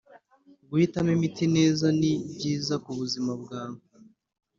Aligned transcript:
guhitamo 0.69 1.09
imiti 1.17 1.45
neza 1.57 1.85
ni 1.99 2.11
byiza 2.33 2.75
ku 2.83 2.89
buzima 2.99 3.31
bwawe. 3.41 3.79